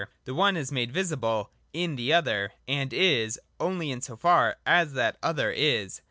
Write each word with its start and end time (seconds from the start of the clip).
The 0.25 0.33
one 0.33 0.57
is 0.57 0.71
made 0.71 0.91
visible 0.91 1.51
in 1.73 1.95
the 1.95 2.11
other, 2.11 2.53
and 2.67 2.91
is 2.91 3.39
only 3.59 3.91
in 3.91 4.01
so 4.01 4.15
far 4.15 4.55
as 4.65 4.93
that 4.93 5.19
other 5.21 5.51
is. 5.51 5.99